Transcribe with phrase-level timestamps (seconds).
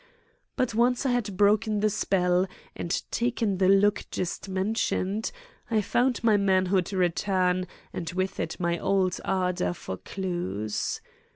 [0.55, 5.31] But once I had broken the spell and taken the look just mentioned,
[5.69, 11.01] I found my manhood return and with it my old ardor for clues.